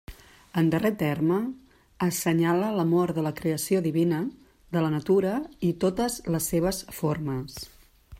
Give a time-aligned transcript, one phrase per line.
[0.59, 1.35] En darrer terme,
[2.05, 4.23] assenyala l'amor de la creació divina,
[4.77, 5.35] de la natura
[5.69, 7.61] i totes les seves formes.